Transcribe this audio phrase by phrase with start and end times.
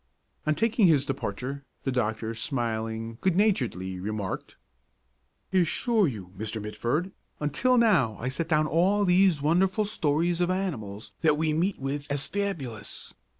[0.47, 4.57] On taking his departure, the doctor, smiling good naturedly, remarked:
[5.53, 6.59] "I assure you, Mr.
[6.59, 11.77] Mitford, until now I set down all these wonderful stories of animals that we meet
[11.77, 13.13] with as fabulous.